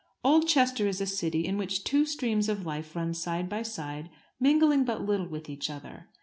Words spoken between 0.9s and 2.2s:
a city in which two